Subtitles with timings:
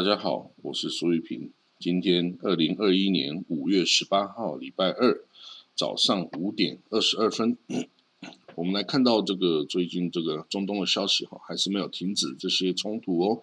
[0.00, 1.52] 大家好，我是苏玉平。
[1.78, 5.22] 今天二零二一年五月十八号，礼拜二
[5.76, 7.58] 早上五点二十二分，
[8.56, 13.42] 我们来看到这个最近这个中东的消息哈，还是没有停止这些冲突哦。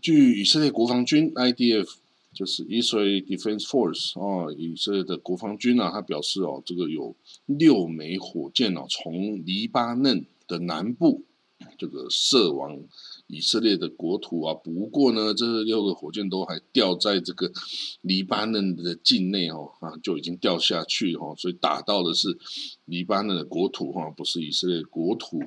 [0.00, 1.96] 据以色列国防军 IDF，
[2.32, 7.14] 就是 Israel Defense Force 哦，以色列的国防军啊，他表示哦，这个有
[7.44, 11.24] 六枚火箭哦，从黎巴嫩的南部
[11.76, 12.80] 这个射往。
[13.28, 17.50] 以色列的国土啊，不过呢，这六个火箭都还掉在这个
[18.00, 22.38] 黎巴嫩的境内哦，啊，就已经掉下去哦，所以打到的是
[22.84, 25.42] 黎巴嫩的国土哈，不是以色列国土。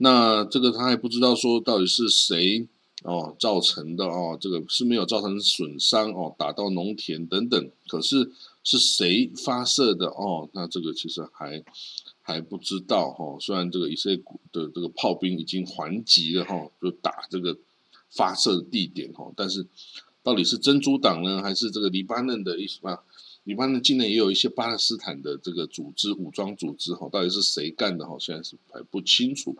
[0.00, 2.66] 那这个他还不知道说到底是谁
[3.04, 8.32] 哦造成的哦，这个是没有造成损伤哦，打到农田等等，可是
[8.64, 10.48] 是谁发射的哦？
[10.52, 11.62] 那这个其实还。
[12.28, 14.18] 还不知道哈，虽然这个以色列
[14.52, 17.56] 的这个炮兵已经还击了哈，就打这个
[18.10, 19.66] 发射地点哈，但是
[20.22, 23.02] 到底是真主党呢，还是这个黎巴嫩的意思吧？
[23.44, 28.14] 黎巴嫩境内也有一些巴勒斯坦的这个组织武装组织哈，到底是谁干的哈？
[28.20, 29.56] 现在是还不清楚。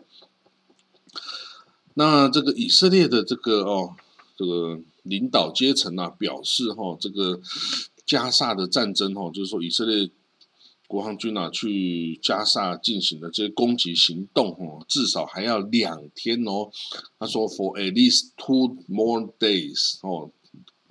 [1.95, 3.95] 那这个以色列的这个哦，
[4.37, 7.41] 这个领导阶层啊表示哈，这个
[8.05, 10.11] 加萨的战争哈，就是说以色列。
[10.89, 16.71] 国防军啊，去加沙进行的这些攻击行动，哦，至少还要两天哦。
[17.19, 20.31] 他说，for at least two more days，哦，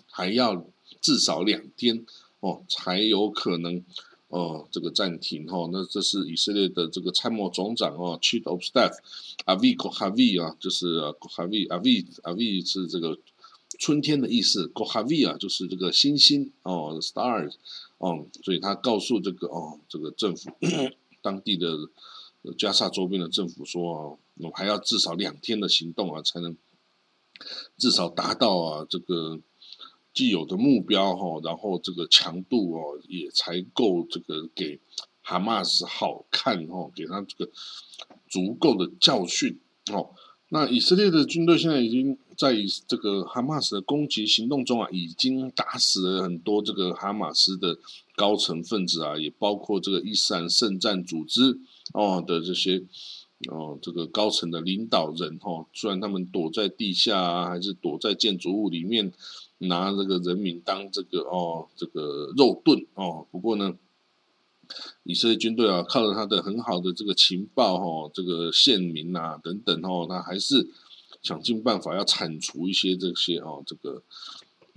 [0.08, 0.64] 还要
[1.00, 2.06] 至少两天
[2.38, 3.82] 哦，才有可能，
[4.28, 5.68] 哦，这个暂停哦。
[5.72, 8.92] 那这是以色列的这个参谋总长哦，Chief of Staff
[9.46, 13.18] Avi Kohavi 啊，就是 Kohavi Avi Avi 是这个
[13.80, 17.54] 春天的意思，Kohavi 啊，就是这个星星哦，stars。
[17.98, 20.50] 哦，所以他告诉这个哦，这个政府
[21.20, 21.68] 当地的
[22.56, 26.56] 加沙周边的政府说哦，我还要至少两天的行动啊，才能
[27.76, 29.40] 至少达到啊这个
[30.14, 34.80] 既有的目标哈，然后这个强度哦也才够这个给
[35.22, 37.50] 哈马斯好看哦，给他这个
[38.28, 39.60] 足够的教训
[39.92, 40.10] 哦。
[40.50, 42.54] 那以色列的军队现在已经在
[42.86, 47.76] 这个哈马斯的攻击行动中啊，已经打死了很多这个哈马斯的
[48.14, 51.58] 高层分子啊，也包括这个伊斯兰圣战组织
[51.92, 52.84] 哦的这些
[53.50, 59.12] 哦这个高层的领导人哈，虽然他们躲在地下啊，还是躲在建筑物里面
[59.58, 63.76] 拿这个人民当这个哦这个肉盾哦，不过呢。
[65.02, 70.68] 以色列军队啊，靠着他的很好的这个情报哈，这个县民啊等等哦，他还是
[71.22, 74.02] 想尽办法要铲除一些这些哦，这个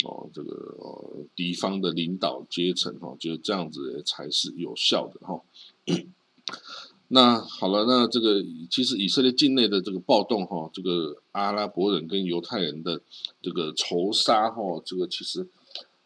[0.04, 5.42] 哦，这个哦敌方的领导阶层哈，就这样子才是有效的哈。
[7.10, 13.02] 那好了，那这个其实以色列境内的这个暴动哈，这个阿拉伯人跟犹太人的
[13.42, 15.48] 这个仇杀哈，这个其实。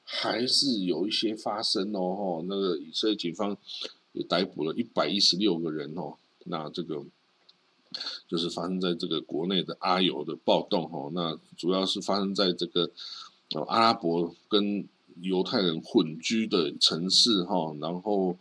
[0.07, 3.57] 还是有一些发生哦，那个以色列警方
[4.11, 6.13] 也逮捕了一百一十六个人哦，
[6.45, 7.03] 那这个
[8.27, 12.89] 就是发生在这个国内的阿尤的暴动哦，那主要是发生在这个
[13.53, 14.87] 呃阿拉伯跟
[15.21, 18.37] 犹太人混居的城市哈，然后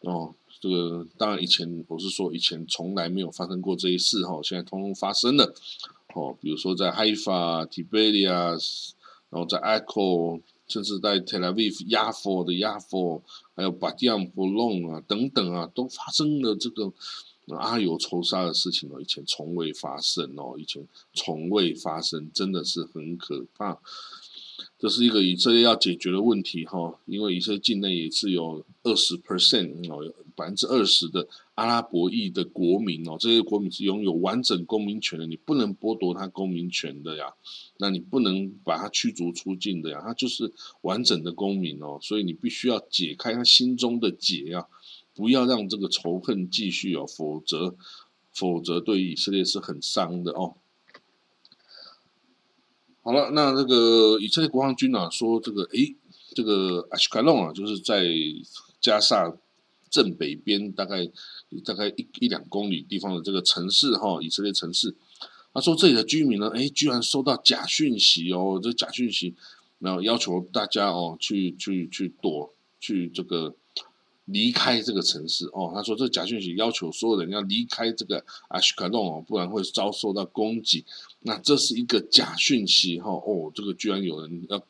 [0.00, 5.54] 哦这个当然以前我是说以前从来没有发生过这一事哈，现在通通发生了
[6.14, 8.90] 哦，比如说在 Haifa、Tiberias，
[9.30, 10.40] 然后在 Echo。
[10.68, 13.22] 甚至在 Tel Aviv、亚佛的亚佛，
[13.56, 16.92] 还有巴蒂亚布隆啊等等啊，都发生了这个
[17.56, 23.78] 阿尤仇杀的事情哦，以前从未发生哦，以前从未发生，真的是很可怕。
[24.76, 37.34] 这是一个以色列要解决的问题哈，因为以色列境内也是有二十 percent 哦，百分之二十的阿拉伯裔的国民哦，这些国民是拥有完整公民权的，你不能剥夺他公民权的呀，
[37.78, 40.52] 那你不能把他驱逐出境的呀，他就是
[40.82, 44.68] 完整的公民哦，所以你必须要解开他心中的结啊，
[45.18, 47.74] 不要让这个仇恨继续哦，否则
[48.32, 50.54] 否则对以色列是很伤的哦。
[53.02, 55.96] 好了，那这个以色列国防军啊说，这个诶，
[56.36, 58.04] 这个阿什凯隆啊，就是在
[58.80, 59.36] 加沙
[59.90, 61.04] 正北边，大概
[61.64, 64.94] 大概一一两公里地方的这个城市哈，以色列城市。
[65.52, 69.34] 他说这里的居民呢，诶，居然收到假讯息哦，这假讯息，
[69.80, 73.56] 然后要求大家哦，去去去躲，去这个
[74.28, 75.72] 离开这个城市哦。
[75.74, 80.84] 他说这假讯息要求所有人要离开这个阿什凯隆哦，不然会遭受到攻击。
[81.20, 84.62] 那这是一个假讯息哈哦，这个居然有人要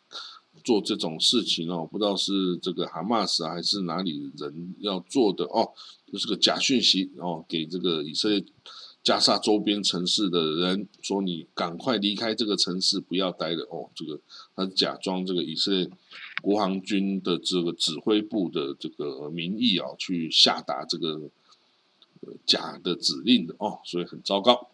[0.64, 5.70] 做这种事情哦，不知道是这个哈马斯还是哪里人要做的哦，
[6.10, 8.44] 这是个假讯息哦，给这个以色列
[9.04, 14.20] 加沙周边城市的人说：“你赶快离开这个城市，不要待了。”哦，这个
[14.54, 15.88] 他假装这个以色列
[16.40, 21.20] 国防军的这个指挥部的这个名义啊，去下达这个
[22.46, 24.68] 假的指令的哦，所以很糟糕。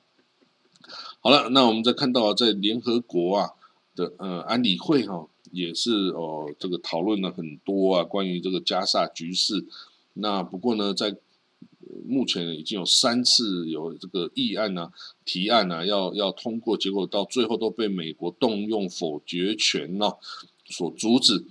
[1.21, 3.51] 好了，那我们再看到在联合国啊
[3.97, 9.65] 的呃安理会哈，也是哦这个讨论了很多啊关于这个加沙局势。
[10.13, 11.17] 那不过呢，在
[12.07, 14.93] 目前已经有三次有这个议案啊、
[15.25, 20.13] 提案啊，要要通过，结果到最后都被美国动用否决权呢
[20.67, 21.45] 所阻止。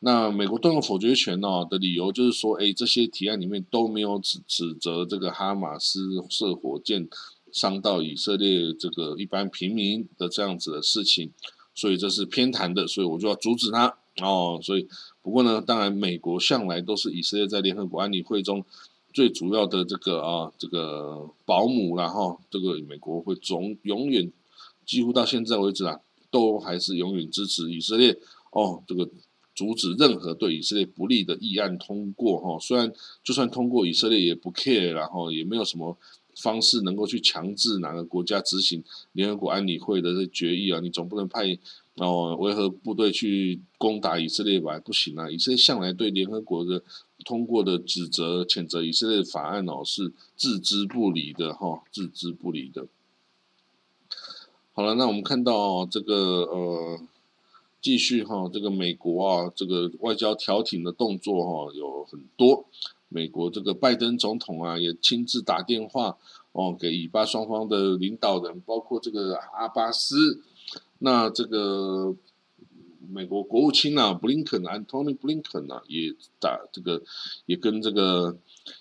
[0.00, 7.08] 那美国动用否决权呢的理由就是说，哎，这些提案里面都没有指指责这个哈马斯射火箭
[7.50, 11.30] 伤到以色列这个一般平民的这样子的事情，
[11.74, 14.60] 所以这是偏袒的，所以我就要阻止他哦。
[14.62, 14.86] 所以
[15.20, 18.64] 不过呢，当然美国向来都是以色列在联合国安理会中。
[19.10, 24.30] 最主要的这个啊，这个保姆然后这个美国会总永远
[24.84, 25.98] 几乎到现在为止啊，
[26.30, 28.16] 都还是永远支持以色列
[28.58, 29.08] 哦，这个
[29.54, 32.58] 阻止任何对以色列不利的议案通过哈。
[32.58, 35.96] 虽然就算通过，以色列也不 care，然后也没有什么
[36.36, 38.82] 方式能够去强制哪个国家执行
[39.12, 40.80] 联合国安理会的这决议啊。
[40.80, 41.58] 你总不能派
[41.94, 44.78] 哦维和部队去攻打以色列吧？
[44.80, 45.30] 不行啊！
[45.30, 46.82] 以色列向来对联合国的。
[47.24, 52.86] 通过的指责、谴责以色列法案哦，是置之不理的哈，置之不理的。
[54.72, 56.14] 好了，那我们看到这个
[56.44, 57.00] 呃，
[57.80, 62.66] 继续哈，这个美国啊，这个外交调停的动作哈有很多。
[63.08, 66.18] 美国这个拜登总统啊，也亲自打电话
[66.52, 70.42] 哦，给以巴双方的领导人，包括这个阿巴斯。
[70.98, 72.16] 那这个。
[73.10, 77.02] 美国国务卿啊，布林肯，Antony Blinken 啊，也打这个，
[77.46, 78.36] 也跟这个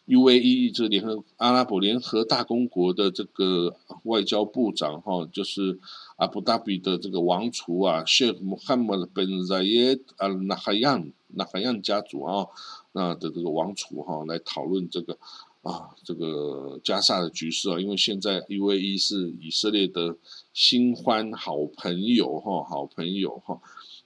[0.06, 5.80] UAE 这个联合阿拉伯联合大公国的这个外交部长哈，就是
[6.18, 12.48] 阿布达比的这个王储啊，Sheikh Mohammed bin Zayed Al Nahyan Nahyan 家族啊，
[12.94, 15.18] 那的这个王储哈，来讨论这个
[15.62, 20.16] 啊，这个加沙的局势啊，因为现在 UAE 是以色列的
[20.54, 23.62] 新欢好朋友哈，好朋友哈。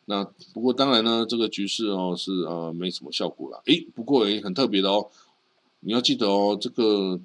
[0.06, 3.62] 那不过当然呢，这个局势哦是呃没什么效果了。
[3.68, 5.10] 诶，不过诶很特别的哦，
[5.80, 7.22] 你要记得哦，这个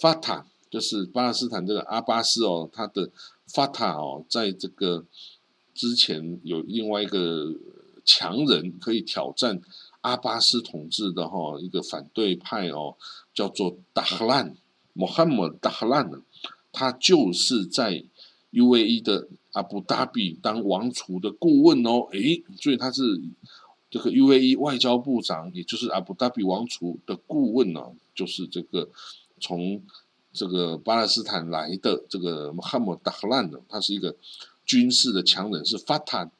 [0.00, 3.10] 法塔就是巴勒斯坦这个阿巴斯哦，他的
[3.46, 5.04] 法塔哦，在这个
[5.74, 7.52] 之前有另外一个
[8.04, 9.60] 强人可以挑战
[10.00, 12.96] 阿巴斯统治的哈一个反对派哦，
[13.34, 14.56] 叫做达赫兰，
[14.92, 16.10] 穆罕默达赫兰，
[16.72, 18.04] 他就是在
[18.52, 19.28] UAE 的。
[19.52, 23.20] 阿布达比当王储的顾问哦，诶，所以他是
[23.90, 27.82] 这个 UAE 外交部长，也就是阿布达比王储的顾问呢，
[28.14, 28.88] 就是这个
[29.40, 29.82] 从
[30.32, 34.16] 这个巴勒斯坦来的这个穆罕默·达赫兰的，他是一个
[34.64, 36.30] 军事的强人，是法塔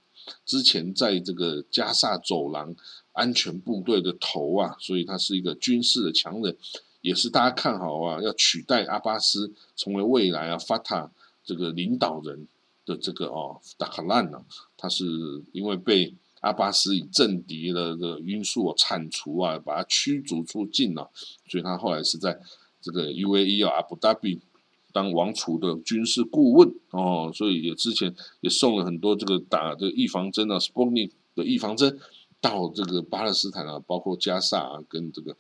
[0.45, 2.75] 之前在这个加萨走廊
[3.13, 6.57] 安全部队的头啊，所以他是一个军事的强人，
[7.01, 11.11] 也是大家看好啊，要取代阿巴斯成为未来啊法塔
[11.45, 12.47] 这个领导人。
[12.87, 14.43] 的这个哦，达克兰呢，
[14.77, 15.05] 他是
[15.53, 21.09] 因为被阿巴斯以政敌的这个因素啊铲除啊，把他驱逐出境了，
[21.47, 22.41] 所以他后来是在
[22.81, 24.41] 这个 UAE 啊阿布达比
[24.93, 31.99] 当王储的军事顾问哦，所以也之前也送了很多这个打这个预防针啊 s p o n i 的预防针
[32.41, 35.37] 到这个巴勒斯坦啊，包括加萨啊跟这个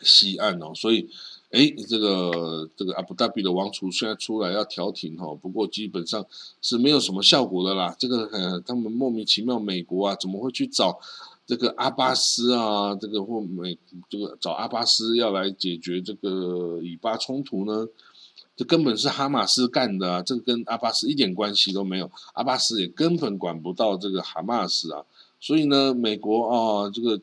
[0.00, 1.08] 西岸哦，所以。
[1.52, 6.24] 哎，这个这个阿布达比的王储现在出来要调停哈，不过基本上
[6.62, 7.94] 是没有什么效果的啦。
[7.98, 10.98] 这个呃，他们莫名其妙，美国啊怎么会去找
[11.46, 12.94] 这个阿巴斯啊？
[12.94, 17.86] 这个或美这个找阿巴斯要来解决这个以巴冲突呢？
[18.56, 20.22] 这根本是哈马斯干的啊！
[20.22, 25.04] 这个跟阿巴斯一点关系都没有，阿巴斯也根本管不到这个哈马斯啊。
[25.40, 27.20] 所以呢，美国啊，这个。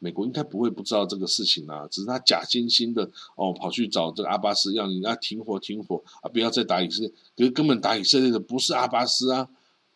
[0.00, 7.10] 美国应该不会不知道这个事情啊，只是他假惺惺的哦，跑去找这个阿巴斯，让人家停火停火啊，不要再打以色列。
[7.34, 9.48] 可是根本打以色列的不是阿巴斯啊，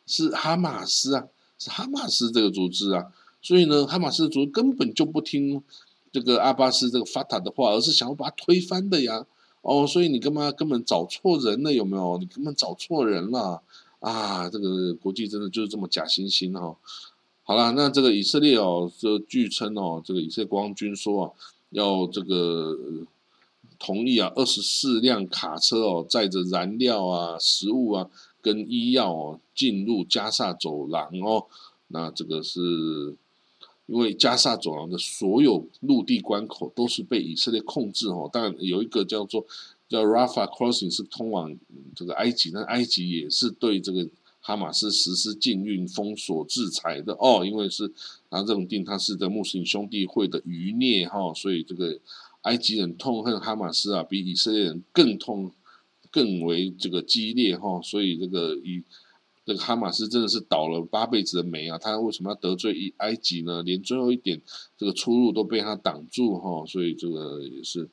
[0.06, 1.26] 是哈马斯啊，
[1.58, 3.06] 是哈马斯这个组织啊。
[3.40, 5.62] 所以呢，哈马斯组织根本就不听
[6.12, 9.26] 这个阿巴斯这个法塔的话，而是想要把他推翻的呀。
[9.62, 11.72] 哦，所以你干嘛根本找错人了？
[11.72, 12.16] 有没有？
[12.18, 13.60] 你根本找错人了
[14.00, 14.48] 啊！
[14.48, 16.76] 这个国际真的就是这么假惺惺哈。
[17.42, 21.32] 好了，那这个以色列哦，这据称哦，这个以色列国防军说啊，
[21.70, 22.78] 要这个
[23.78, 28.08] 同意啊，二十四辆卡车哦，载着燃料啊、食物啊
[28.42, 31.46] 跟医药哦，进入加萨走廊哦。
[31.88, 32.60] 那这个是
[33.86, 38.28] 因为加沙走廊的所有陆地关口都是被以色列控制哦。
[38.30, 39.46] 当然有一个叫做
[39.88, 41.56] 叫 Rafa Crossing 是通往
[41.96, 44.06] 这个埃及，但埃及也是对这个
[44.42, 47.42] 哈马斯实施禁运、封锁、制裁的哦。
[47.42, 47.90] 因为是
[48.28, 51.98] 他认定他是在穆斯林兄弟会的余孽哈，所以这个
[52.42, 55.50] 埃及人痛恨哈马斯啊，比以色列人更痛。
[56.18, 58.82] 更为这个激烈哈，所以这个以
[59.46, 61.78] 这个哈马斯真的是倒了八辈子的霉啊！
[61.78, 63.62] 他为什么要得罪埃及呢？
[63.62, 64.42] 连最后一点
[64.76, 67.88] 这个出路都被他挡住哈，所以这个也是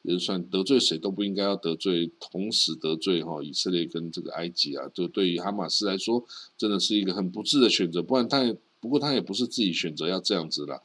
[0.00, 6.24] 也算得罪谁都不应该要得罪，同时得罪哈以色列跟这个埃及啊，就对于哈马斯来说
[6.56, 8.02] 真的是一个很不智的选择。
[8.02, 10.80] 不然他也不过他也不是自己选择要这样子啦。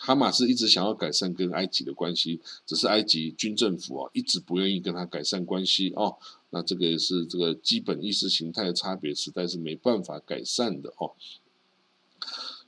[0.00, 6.16] 哈马斯一直想要改善跟埃及的关系，只是埃及军政府啊一直不愿意跟他改善关系哦。
[6.50, 11.12] 那这个也是这个基本意识形态的差别，实在是没办法改善的哦。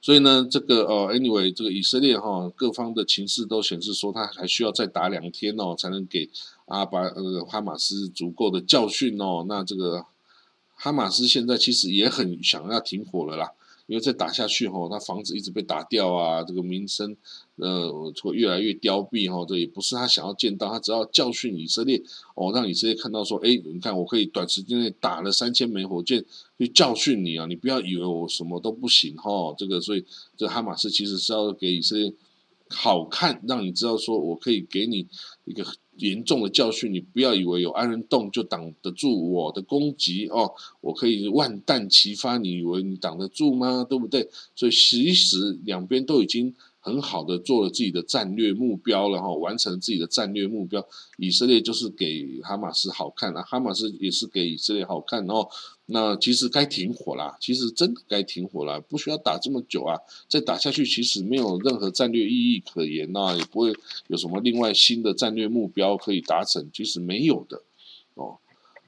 [0.02, 6.28] 所以呢，这个呃，anyway，这个以色列哈各方的情势都显示说，他还需要再打两天哦，才能给
[6.66, 9.44] 阿巴呃哈马斯足够的教训哦。
[9.48, 10.04] 那这个
[10.74, 13.52] 哈马斯现在其实也很想要停火了啦。
[13.86, 17.16] 因为再打下去哈，他房子一直被打掉啊，这个民生
[17.56, 22.02] 呃会越来越凋敝哈，这也不是他想要见到，他只要教训以色列
[22.34, 26.24] 哦，让以色列看到说，哎，你看我可以短时间内打了三千枚火箭
[26.58, 30.04] 去教训你啊，你不要以为我什么都不行哈，这个所以
[30.36, 32.12] 这哈马斯其实是要给以色列
[32.68, 35.06] 好看，让你知道说我可以给你
[35.44, 35.64] 一个。
[35.98, 43.86] 严重的教训，你不要以为有安人洞就挡得住我的攻击哦，我可以万弹齐发，你以为你挡得住吗？
[43.88, 44.28] 对不对？
[44.54, 50.86] 所以其实两边都已经很好的做了自己的战略目标了哈，完成自己的战略目标。
[51.18, 55.48] 以色列就是给哈马斯好看啊，哈马斯也是给以色列好看哦。
[55.88, 59.96] 那其实该停火啦，其实真的该停火啦，不需要打这么久啊！
[60.28, 63.72] 再打下去，其实没有任何战略意义可言呐，也不会
[64.08, 67.62] 有什么另外新的战略目标可以达成，其实没有的
[68.14, 68.38] 哦。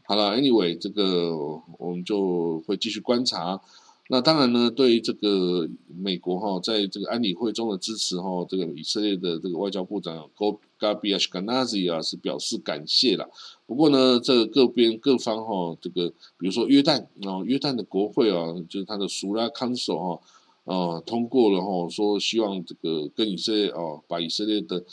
[0.03, 1.37] 好了，Anyway，这个
[1.79, 3.61] 我们就会继续观察。
[4.09, 10.29] 那当然呢，对于这个美国哈，在这个安理会中的支持哈，这个以色列的这个外交部长
[10.79, 13.29] Gabi Ashkenazi 啊，是表示感谢了。
[13.67, 16.09] 不过呢，这个各边各方哈，这个
[16.39, 20.21] 比如说约旦啊，约旦的国会啊，就是他的苏拉康首哈，
[20.65, 24.85] 呃，通过了哈，说希望这个跟以色列哦，把以色列的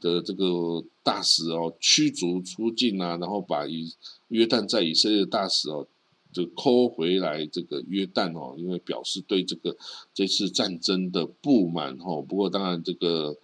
[0.00, 3.92] 的这个大使哦驱逐出境啊，然后把以
[4.28, 5.86] 约旦在以色列的大使哦。
[6.30, 9.74] 就扣回来这个约旦哦，因为表示对这个
[10.12, 12.20] 这次战争的不满哦。
[12.20, 13.34] 不过当然这个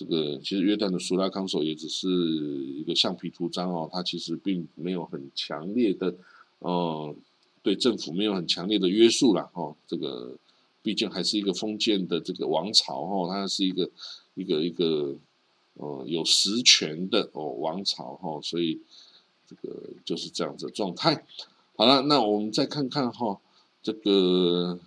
[0.00, 6.14] 这个其实约旦的苏拉康索也只是一个橡皮图章哦，他其实并没有很强烈的
[6.60, 7.14] 呃
[7.62, 9.76] 对政府没有很强烈的约束啦哦。
[9.86, 10.38] 这个
[10.80, 13.90] 毕竟还是一个封建的这个王朝哦，它是一个
[14.32, 15.14] 一个一个
[15.74, 18.80] 呃有实权的哦王朝哈，所以
[19.46, 21.26] 这个就是这样子状态。
[21.76, 23.38] 好了，那我们再看看哈，
[23.82, 24.80] 这个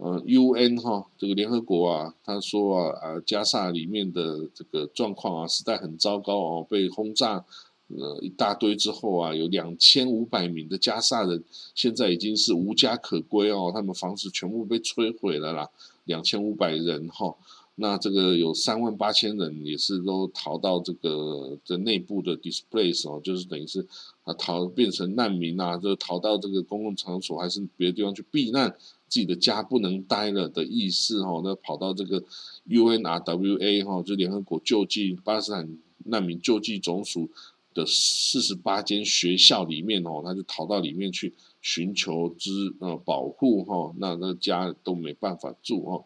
[0.00, 7.44] 呃，UN 哈，这个联合国啊，他说啊啊，加沙里面的这个状况啊，实在很糟糕哦，被轰炸
[7.88, 11.42] 呃一大堆之后啊，有两千五百名的加沙人
[11.74, 15.68] 现在已经是无家可归哦，他们房子全部被摧毁了啦，
[16.04, 17.34] 两千五百人哈。
[17.80, 23.86] 那这个有三万八千人也是都逃到这个这内部的 displace 哦，就是等于是
[24.24, 28.76] 啊逃变成难民啊，就逃到这个公共场所还是别的地方去避难，
[29.08, 32.22] 自己的家不能待了的意思哦，那跑到这个
[32.68, 37.28] UNRWA 哈，就联合国救济巴勒斯坦难民救济总署
[37.74, 46.04] 的四十八间学校里面哦，他就逃到里面去寻求之呃保护哈，那那家都没办法住哦。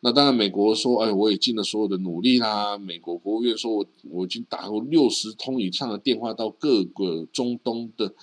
[0.00, 2.76] 那当然，美国说，哎，我也尽了所有的努力啦。
[2.76, 8.14] 美国国务院说，我我已经打过六十通以上的电话到各个中东的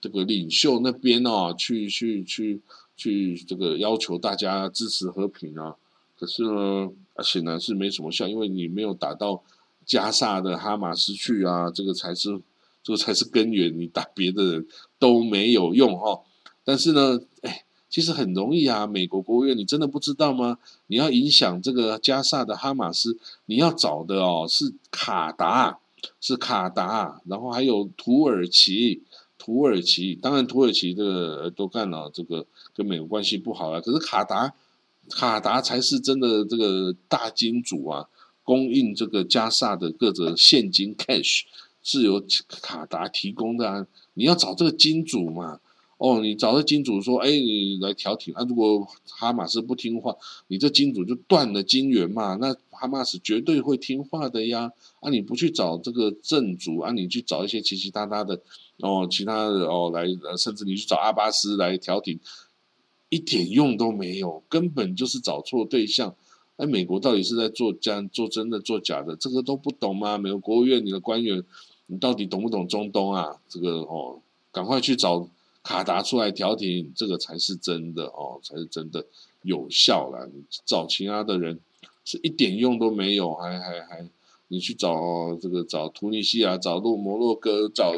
[0.00, 2.62] 这个领袖那边哦，去去去
[2.96, 5.76] 去这个要求大家支持和平啊。
[6.18, 6.90] 可是呢，
[7.22, 9.42] 显然是没什么效，因为你没有打到
[9.84, 12.40] 加萨的哈马斯去啊，这个才是
[12.82, 13.78] 这个才是根源。
[13.78, 14.66] 你打别的人
[14.98, 16.22] 都没有用哈。
[16.64, 17.62] 但是呢，哎。
[17.88, 20.58] 其实很容易啊，美国国务院，你真的不知道吗？
[20.88, 25.78] 你要影响这个加萨的哈马斯，你要找的哦是卡达，
[26.20, 29.02] 是卡达，然后还有土耳其，
[29.46, 33.80] 土耳其，当然土耳其这个都干了，这个跟美国关系不好啊。
[33.80, 34.52] 可是卡达，
[35.08, 38.08] 卡达才是真的这个大金主啊，
[38.42, 41.42] 供应这个加萨的各种现金 cash
[41.80, 43.86] 是由卡达提供的啊。
[44.14, 45.60] 你要找这个金主嘛。
[45.98, 48.44] 哦，你找到金主说，哎，你来调停啊。
[48.46, 50.14] 如果哈马斯不听话，
[50.48, 52.34] 你这金主就断了金源嘛。
[52.34, 54.72] 那哈马斯绝对会听话的呀。
[55.00, 58.42] 啊，你不去找这个正主啊，你去找一些其其他他的
[58.78, 60.04] 哦，其他的哦来，
[60.36, 62.18] 甚至你去找阿巴斯来调停，
[63.08, 66.14] 一点用都没有，根本就是找错对象。
[66.56, 69.16] 哎，美国到底是在做假、做真的、做假的？
[69.16, 70.18] 这个都不懂吗？
[70.18, 71.42] 美国国务院你的官员，
[71.86, 73.36] 你到底懂不懂中东啊？
[73.48, 74.20] 这个哦，
[74.52, 75.28] 赶快去找。
[75.68, 79.04] 卡达出来调停，这个才是真的哦，才是真的
[79.42, 80.24] 有效啦。
[80.32, 81.58] 你找其他的人
[82.04, 84.08] 是一点用都没有，还还还，
[84.46, 87.96] 你去找这个找突尼西亚、找洛摩洛哥、找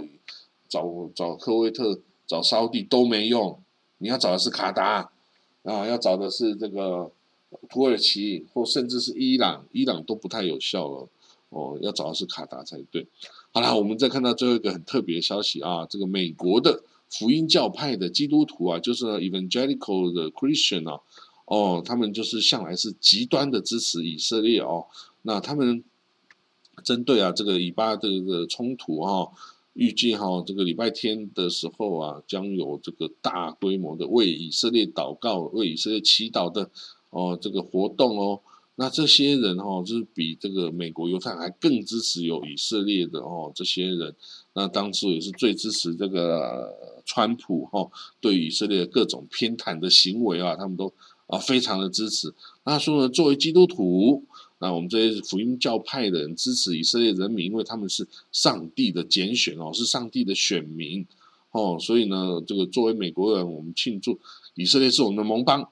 [0.69, 3.61] 找找科威特、找沙地都没用。
[3.99, 5.11] 你要找的是卡达
[5.63, 7.11] 啊，要找的是这个
[7.69, 11.09] 土耳其或甚至是伊朗，伊朗都不太有效了
[11.51, 11.79] 哦。
[11.81, 13.07] 要找的是卡达才对。
[13.53, 16.83] 好了，我们再看到最后一个很特别的消息啊，这个美国的。
[17.11, 21.01] 福音教派的基督徒啊，就是 evangelical 的 Christian 啊，
[21.47, 24.85] 哦，他们就是向来是极端的支持以色列哦。
[25.23, 25.83] 那他们
[26.85, 29.33] 针对啊这个以巴这个冲突哈，
[29.79, 36.69] 预计哈这个礼拜天的时候啊，将有这个大规模的为以色列祷告、为以色列祈祷的
[37.11, 38.41] 哦这个活动哦。
[38.75, 44.15] 那这些人哈，就是比这个美国犹太还更支持有以色列的哦，这些人，
[44.55, 47.89] 那当初也是最支持这个川普哈，
[48.21, 50.93] 对以色列各种偏袒的行为啊，他们都
[51.29, 52.35] 啊非常的支持。
[52.65, 54.25] 那说呢，作为基督徒，
[54.61, 61.07] 那我们这些福音教派的人支持以色列人民，因为他们是上帝的拣选哦，是上帝的选民
[61.53, 64.19] 哦，所以呢，这个作为美国人，我们庆祝
[64.55, 65.69] 以色列是我们的盟邦。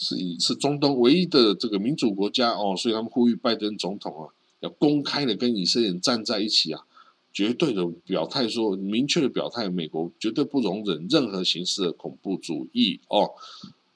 [0.00, 6.82] 是是中东唯一的这个民主国家哦，所以他们呼吁拜登总统啊，要公开的跟以色列人站在一起啊，
[7.32, 13.30] 绝对的表态说，明确的表态，美国绝对不容忍任何形式的恐怖主义哦。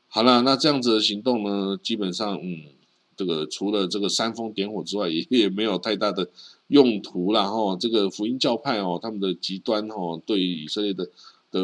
[0.08, 2.64] 好了，那这样子的行动呢，基本上嗯，
[3.22, 6.28] 这个除了这个煽风点火之外，也也没有太大的
[6.68, 7.76] 用途了哈。
[7.78, 11.08] 这个福音教派哦，他们的极端哦，对以色列的。
[11.52, 11.60] 的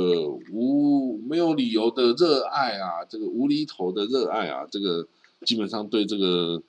[0.52, 5.08] 无没有理由的热爱啊，这个无厘头的热爱啊，这个
[5.46, 6.62] 基本上对这个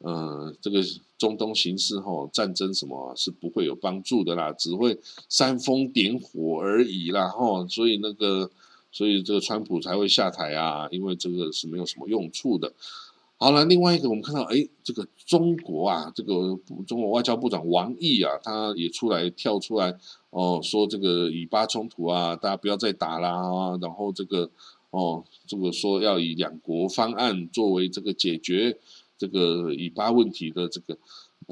[0.00, 0.82] 呃这个
[1.16, 4.98] 中东形势哈战争什么是不会有帮助的啦，只会
[5.30, 8.50] 煽风点火而已啦哈，所以那个
[8.92, 12.70] 所以这个川普才会下台啊，因为这个是没有什么用处的。
[13.38, 19.94] 好了，另外一个我们看到，哎，这个中国啊，这个中国外交部长王毅啊，他也出来跳出来
[20.30, 24.50] 哦，说这个以巴冲突啊，大家不要再打啦，然后这个
[24.88, 28.78] 哦，这个说要以两国方案作为这个解决
[29.18, 30.96] 这个以巴问题的这个，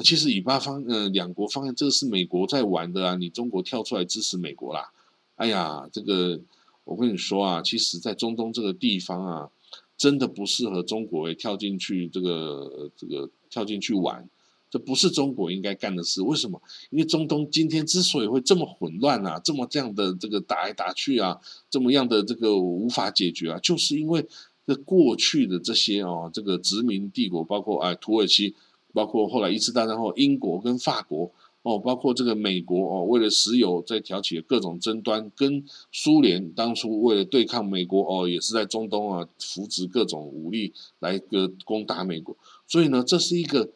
[0.03, 4.91] 其实以巴方呃两国方案这个是美国在玩的啊，你中国跳出来支持美国啦，
[5.37, 6.41] 哎呀，这个
[6.85, 9.51] 我跟你说啊，其实在中东这个地方啊。
[9.97, 14.29] 真的不适合中国诶，跳进去这个这个跳进去玩，
[14.71, 16.21] 这不是中国应该干的事。
[16.23, 16.61] 为什么？
[16.91, 24.27] 因为中东今天之所以会这么混乱啊，这么这样的这个打来打去啊，这么样的这个无法解决啊，就是因为
[24.67, 28.55] 这过去的这些哦，这个殖民帝国，包括哎土耳其，
[28.93, 31.31] 包括后来一次大战后英国跟法国。
[31.65, 42.37] 哦，包括这个美国哦，为了石油在挑起各种争端，跟苏联当初为了对抗美国哦，也是在中东啊扶植各种武力来个攻打美国。
[42.69, 43.71] 所以呢，这是一个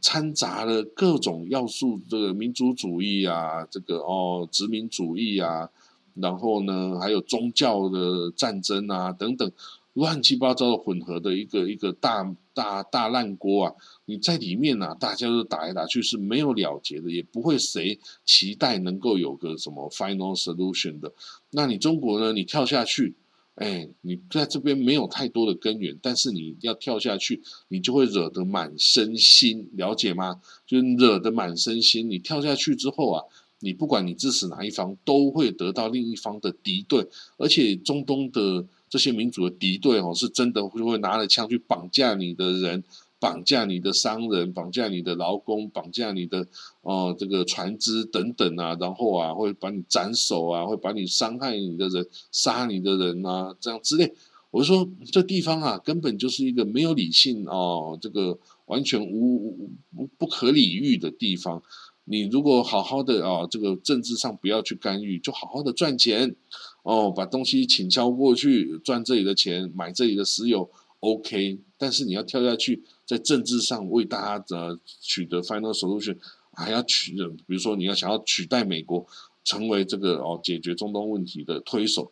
[0.00, 5.68] 掺杂了各种要素，这个民族主义啊，这个哦殖民主义啊，
[6.14, 9.52] 然后呢还有宗教的战争啊等等。
[9.92, 13.74] 乱七八糟的混合的一个一个大大大烂锅啊！
[14.08, 21.12] 你在里面呢，大家都打来打去是没有了结的，也不会谁期待能够有个什么 final solution 的。
[21.50, 22.32] 那你中国呢？
[22.32, 23.14] 你跳下去，
[23.56, 30.40] 哎，你在这边没有太多的根源，但是你要跳下去，你就会惹得满身心，了解吗？
[30.66, 32.08] 就惹得满身心。
[32.08, 33.24] 你跳下去之后啊，
[33.58, 38.64] 你不管你支持哪一方，都会得到另一方的敌对，而且中东的。
[38.88, 42.84] 这些民主的敌对哦，是真的会会拿着枪去绑架你的人，
[43.26, 46.46] 绑架你的商人，绑架你的劳工，绑架你的
[46.82, 54.12] 哦这个船只等等啊，然后啊会把你斩首啊，会把你伤害你的人杀你的人啊，这样之类。
[54.52, 61.60] 我说这地方啊，根本就是一个没有理性哦，这个完全无不不可理喻的地方。
[62.04, 66.36] 你如果好好的啊，这个政治上不要去干预，就好好的赚钱。
[66.84, 70.70] 哦，把东西请销过去，赚这里的钱，买这里的石油
[71.06, 71.58] ，OK。
[71.78, 76.16] 但是你要跳下去，在政治上为大家的取得 final solution，
[76.52, 77.12] 还要取，
[77.46, 79.06] 比如说你要想要取代美国，
[79.44, 82.10] 成为这个哦解决中东问题的推手，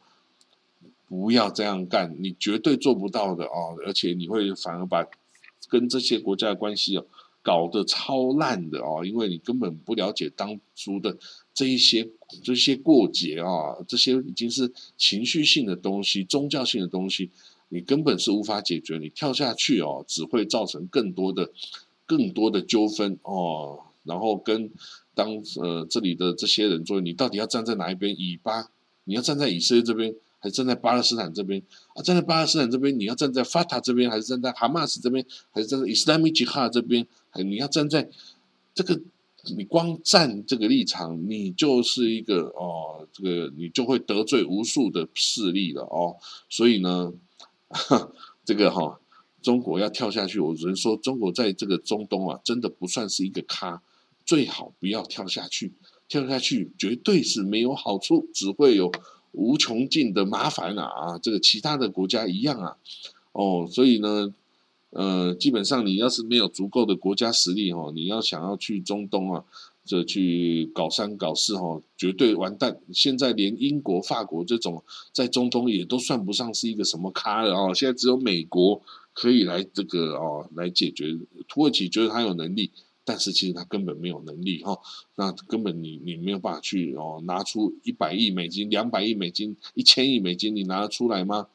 [1.09, 5.07] 不要这样干，你绝对做不到的哦，而且你会反而把
[5.69, 7.07] 跟这些国家的关系哦
[7.43, 11.17] 搞得超烂的哦，因为你根本不了解当初的
[11.55, 12.07] 这一些
[12.43, 17.31] 这些过节啊，这些已经是情绪性的东西、宗教性的东西，
[17.75, 21.51] 你根本是无法解决，你跳下去哦，只会造成更多的
[22.07, 24.71] 更多的纠纷哦，然后跟
[25.13, 28.15] 当呃这里的这些人说，你到底要站在哪一边？
[28.17, 28.71] 以巴，
[29.05, 30.15] 你要站在以色列这边。
[30.45, 31.63] 还是站在巴勒斯坦这边
[31.95, 32.03] 啊？
[32.03, 37.07] 站在巴勒斯坦这边，你要站在法塔这边，还是站在哈马斯这边，还是站在伊斯兰米吉哈这边？
[37.31, 38.07] 还你要站在
[38.75, 39.01] 这个，
[39.57, 46.17] 你光站这个立场，你就是一个哦，这个你就会得罪无数的势力了哦。
[46.51, 47.11] 所以呢，
[48.45, 49.01] 这个哈，
[49.43, 53.83] 中国要跳下去，我只能说，中国在这个中东啊，真的不算是一个咖，
[54.25, 55.73] 最好不要跳下去，
[56.09, 58.93] 跳下去绝对是没有好处，只会有。
[59.37, 61.19] 无穷尽的麻烦啊啊！
[61.19, 62.77] 这个其他的国家一样啊，
[63.33, 64.33] 哦，所以呢，
[64.91, 69.45] 呃，基本上你要是没有足够的国家实力哈，你要想要去中东啊，
[69.85, 72.81] 这去搞三搞四哈，绝对完蛋。
[72.93, 77.75] 现在连英国、法国这种在中东也都算不上是一个什么咖了哦。
[77.75, 78.81] 现在只有美国
[79.13, 81.17] 可以来这个哦来解决。
[81.49, 82.71] 土耳其觉得他有能力。
[83.07, 84.79] 但是其实他根本没有能力哈，
[85.17, 91.49] 那根本你你没有办法去哦拿出一百亿美金、两百亿美金、一千亿美金，你拿得出来吗？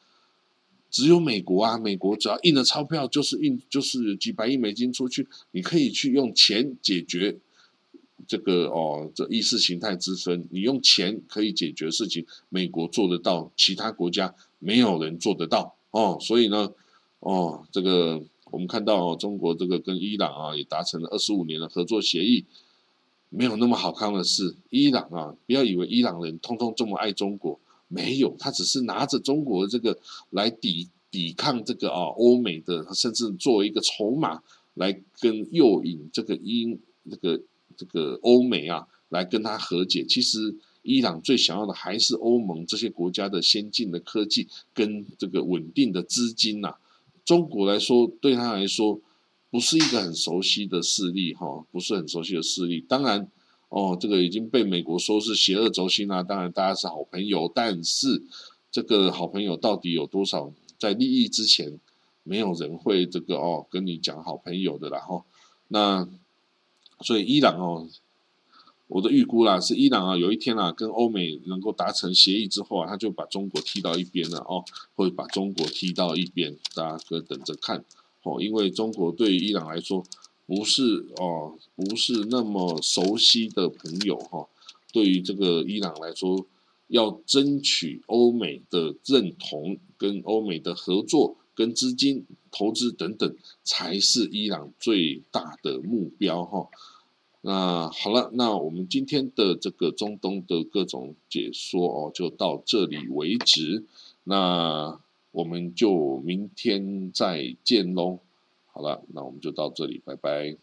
[0.92, 7.36] 只有美国啊，美国只要印了钞票，就是印就是几百亿美金出去，你可以去用钱解决
[8.26, 16.72] 这个哦这意识形态之分，你用钱可以解决事情，美国做得到，其他国家没有人做得到哦，所以呢，
[17.20, 18.22] 哦这个。
[18.52, 22.44] 我们看到中国这个跟伊朗啊也达成了二十五年的合作协议，
[23.28, 24.56] 没有那么好看的事。
[24.70, 29.96] 伊朗啊，不要以为伊朗人通通这么爱中国，没有，他只是拿着中国这个
[30.30, 34.42] 来抵抵抗这个啊欧美的，甚至作为一个筹码
[34.74, 36.76] 来跟诱引这个英
[37.08, 37.40] 这个
[37.80, 40.04] 这个欧美啊来跟他和解。
[40.04, 46.74] 其实伊朗最想要的还是欧盟这些国家的先进的科技跟这个稳定的资金呐。
[47.24, 49.00] 中国来说，对他来说
[49.50, 52.84] 不是一个很熟悉的势力，哈，不是很熟悉的势力。
[52.86, 53.26] 当然，
[53.70, 56.22] 哦，这个已经被美国说是邪恶轴心啊。
[56.22, 58.22] 当然，大家是好朋友，但是
[58.70, 60.52] 这个好朋友到底有多少？
[60.78, 61.78] 在利益之前，
[62.22, 65.24] 没有人会这个哦跟你讲好朋友的啦，哈。
[65.68, 66.08] 那
[67.02, 67.88] 所以伊朗哦。
[68.92, 74.64] 我的预估啦，是伊朗啊，有一天啊，跟欧美能够达成协议之后啊，他就把中国踢到一边了哦，
[74.96, 77.84] 会把中国踢到一边，大家可等着看
[78.24, 78.42] 哦。
[78.42, 80.04] 因为中国对于伊朗来说，
[80.44, 84.48] 不是哦，不是那么熟悉的朋友哈。
[84.92, 86.44] 对于这个伊朗来说，
[86.88, 96.70] 要争取欧美的认同、跟欧美的合作、跟资金投资等等，才是伊朗最大的目标哈。
[97.42, 103.84] 那好了，那我们今天的这个中东的各种解说哦，就到这里为止。
[104.24, 104.98] 那
[105.32, 108.20] 我们就明天再见喽。
[108.72, 110.56] 好了，那我们就到这里，拜拜。